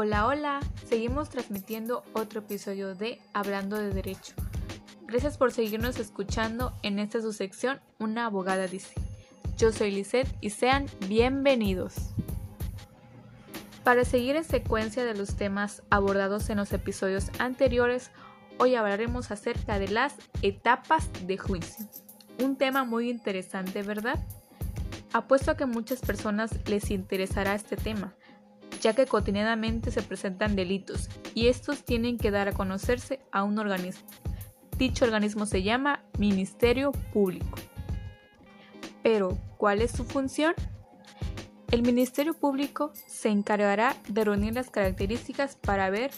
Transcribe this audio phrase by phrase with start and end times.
[0.00, 4.32] Hola, hola, seguimos transmitiendo otro episodio de Hablando de Derecho.
[5.08, 8.94] Gracias por seguirnos escuchando en esta su sección Una abogada dice.
[9.56, 11.96] Yo soy Lisette y sean bienvenidos.
[13.82, 18.12] Para seguir en secuencia de los temas abordados en los episodios anteriores,
[18.58, 21.86] hoy hablaremos acerca de las etapas de juicio.
[22.40, 24.24] Un tema muy interesante, ¿verdad?
[25.12, 28.14] Apuesto a que muchas personas les interesará este tema,
[28.80, 33.58] ya que cotidianamente se presentan delitos y estos tienen que dar a conocerse a un
[33.58, 34.06] organismo.
[34.76, 37.58] Dicho organismo se llama Ministerio Público.
[39.02, 40.54] Pero, ¿cuál es su función?
[41.70, 46.10] El Ministerio Público se encargará de reunir las características para ver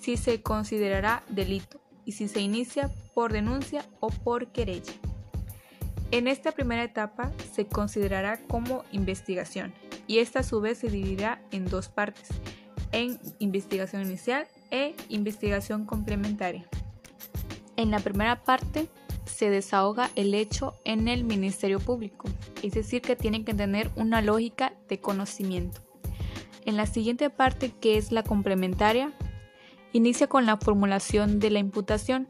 [0.00, 4.92] si se considerará delito y si se inicia por denuncia o por querella.
[6.10, 9.72] En esta primera etapa se considerará como investigación
[10.08, 12.28] y esta a su vez se dividirá en dos partes,
[12.90, 16.66] en investigación inicial e investigación complementaria.
[17.76, 18.88] En la primera parte
[19.26, 22.28] se desahoga el hecho en el Ministerio Público,
[22.62, 25.80] es decir, que tienen que tener una lógica de conocimiento.
[26.64, 29.12] En la siguiente parte, que es la complementaria,
[29.92, 32.28] inicia con la formulación de la imputación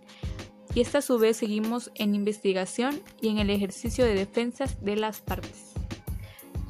[0.75, 4.97] y esta a su vez seguimos en investigación y en el ejercicio de defensas de
[4.97, 5.68] las partes.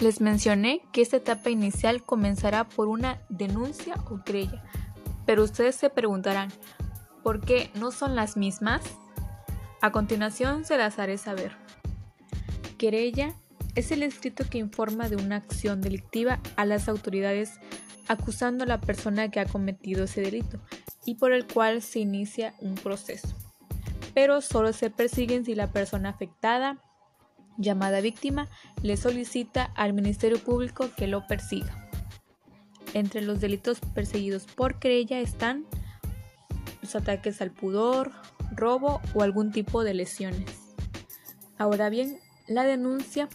[0.00, 4.62] Les mencioné que esta etapa inicial comenzará por una denuncia o querella,
[5.26, 6.50] pero ustedes se preguntarán,
[7.22, 8.82] ¿por qué no son las mismas?
[9.80, 11.52] A continuación se las haré saber.
[12.78, 13.34] Querella
[13.74, 17.58] es el escrito que informa de una acción delictiva a las autoridades
[18.06, 20.60] acusando a la persona que ha cometido ese delito
[21.04, 23.36] y por el cual se inicia un proceso
[24.18, 26.78] pero solo se persiguen si la persona afectada,
[27.58, 28.48] llamada víctima,
[28.82, 31.88] le solicita al Ministerio Público que lo persiga.
[32.94, 35.66] Entre los delitos perseguidos por querella están
[36.80, 38.12] los ataques al pudor,
[38.52, 40.74] robo o algún tipo de lesiones.
[41.58, 43.28] Ahora bien, la denuncia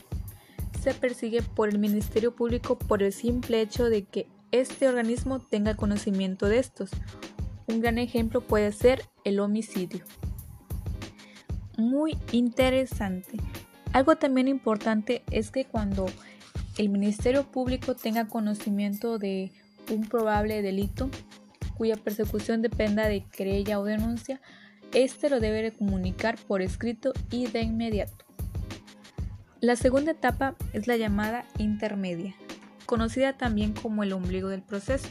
[0.82, 5.76] se persigue por el Ministerio Público por el simple hecho de que este organismo tenga
[5.76, 6.90] conocimiento de estos.
[7.68, 10.04] Un gran ejemplo puede ser el homicidio
[11.78, 13.38] muy interesante.
[13.94, 16.08] Algo también importante es que cuando
[16.78, 19.52] el Ministerio Público tenga conocimiento de
[19.92, 21.10] un probable delito
[21.78, 24.42] cuya persecución dependa de querella o denuncia,
[24.94, 28.26] éste lo debe comunicar por escrito y de inmediato.
[29.60, 32.36] La segunda etapa es la llamada intermedia,
[32.86, 35.10] conocida también como el ombligo del proceso.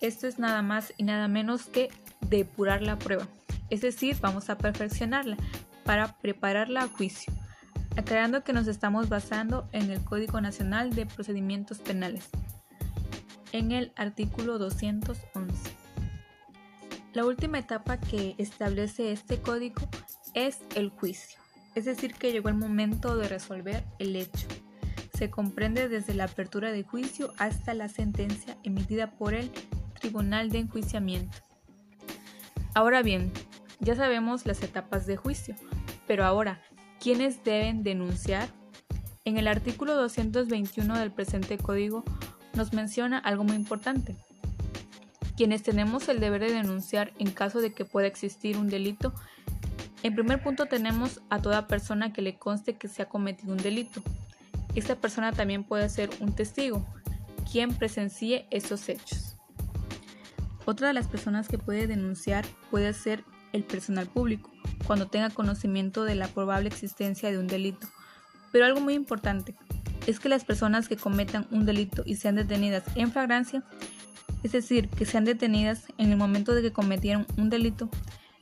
[0.00, 1.88] Esto es nada más y nada menos que
[2.20, 3.26] depurar la prueba,
[3.70, 5.36] es decir, vamos a perfeccionarla,
[5.84, 7.32] para prepararla a juicio,
[7.96, 12.28] aclarando que nos estamos basando en el Código Nacional de Procedimientos Penales,
[13.52, 15.54] en el artículo 211.
[17.12, 19.82] La última etapa que establece este código
[20.34, 21.38] es el juicio,
[21.74, 24.48] es decir, que llegó el momento de resolver el hecho.
[25.12, 29.50] Se comprende desde la apertura de juicio hasta la sentencia emitida por el
[30.00, 31.38] Tribunal de Enjuiciamiento.
[32.74, 33.30] Ahora bien,
[33.80, 35.54] ya sabemos las etapas de juicio,
[36.06, 36.62] pero ahora,
[37.02, 38.48] ¿quiénes deben denunciar?
[39.24, 42.04] En el artículo 221 del presente código
[42.54, 44.14] nos menciona algo muy importante.
[45.36, 49.12] Quienes tenemos el deber de denunciar en caso de que pueda existir un delito,
[50.04, 53.58] en primer punto tenemos a toda persona que le conste que se ha cometido un
[53.58, 54.00] delito.
[54.76, 56.86] Esta persona también puede ser un testigo,
[57.50, 59.34] quien presencie esos hechos.
[60.66, 64.52] Otra de las personas que puede denunciar puede ser el personal público,
[64.86, 67.86] cuando tenga conocimiento de la probable existencia de un delito.
[68.50, 69.54] Pero algo muy importante
[70.06, 73.64] es que las personas que cometan un delito y sean detenidas en flagrancia,
[74.42, 77.88] es decir, que sean detenidas en el momento de que cometieron un delito,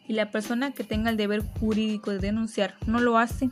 [0.09, 3.49] y la persona que tenga el deber jurídico de denunciar no lo hace,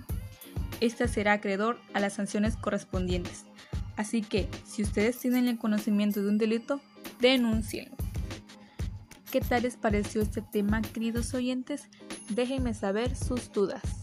[0.80, 3.44] ésta será acreedor a las sanciones correspondientes.
[3.96, 6.80] Así que, si ustedes tienen el conocimiento de un delito,
[7.20, 7.90] denuncien.
[9.30, 11.88] ¿Qué tal les pareció este tema, queridos oyentes?
[12.30, 13.97] Déjenme saber sus dudas.